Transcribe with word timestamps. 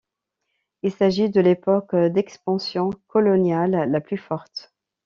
Il 0.81 0.91
s'agit 0.91 1.29
de 1.29 1.39
l'époque 1.41 1.95
d'expansion 1.95 2.89
coloniale 3.07 3.87
la 3.91 4.01
plus 4.01 4.17
forte. 4.17 4.73